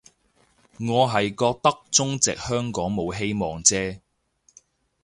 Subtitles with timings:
[0.79, 3.99] 我係覺得中殖香港冇希望啫